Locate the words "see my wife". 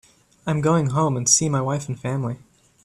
1.29-1.87